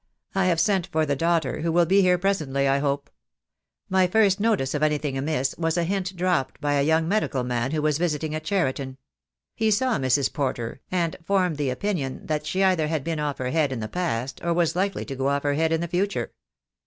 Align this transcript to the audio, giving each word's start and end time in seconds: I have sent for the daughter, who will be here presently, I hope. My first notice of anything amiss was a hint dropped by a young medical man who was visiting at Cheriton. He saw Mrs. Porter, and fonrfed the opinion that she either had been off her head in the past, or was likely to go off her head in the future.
I 0.33 0.45
have 0.45 0.59
sent 0.59 0.87
for 0.87 1.05
the 1.05 1.15
daughter, 1.15 1.61
who 1.61 1.71
will 1.71 1.85
be 1.85 2.01
here 2.01 2.17
presently, 2.17 2.67
I 2.67 2.79
hope. 2.79 3.07
My 3.87 4.07
first 4.07 4.39
notice 4.39 4.73
of 4.73 4.81
anything 4.81 5.15
amiss 5.15 5.53
was 5.59 5.77
a 5.77 5.83
hint 5.83 6.15
dropped 6.15 6.59
by 6.59 6.73
a 6.73 6.81
young 6.81 7.07
medical 7.07 7.43
man 7.43 7.69
who 7.69 7.83
was 7.83 7.99
visiting 7.99 8.33
at 8.33 8.43
Cheriton. 8.43 8.97
He 9.53 9.69
saw 9.69 9.99
Mrs. 9.99 10.33
Porter, 10.33 10.81
and 10.89 11.17
fonrfed 11.23 11.57
the 11.57 11.69
opinion 11.69 12.25
that 12.25 12.47
she 12.47 12.63
either 12.63 12.87
had 12.87 13.03
been 13.03 13.19
off 13.19 13.37
her 13.37 13.51
head 13.51 13.71
in 13.71 13.79
the 13.79 13.87
past, 13.87 14.41
or 14.43 14.55
was 14.55 14.75
likely 14.75 15.05
to 15.05 15.15
go 15.15 15.27
off 15.27 15.43
her 15.43 15.53
head 15.53 15.71
in 15.71 15.81
the 15.81 15.87
future. 15.87 16.31